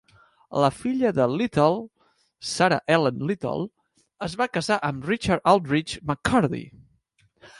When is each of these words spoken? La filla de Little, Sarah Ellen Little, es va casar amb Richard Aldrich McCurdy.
La 0.61 0.69
filla 0.77 1.09
de 1.17 1.27
Little, 1.33 1.77
Sarah 2.53 2.79
Ellen 2.95 3.21
Little, 3.31 3.67
es 4.29 4.37
va 4.41 4.49
casar 4.59 4.81
amb 4.89 5.07
Richard 5.13 5.47
Aldrich 5.55 5.93
McCurdy. 6.13 6.63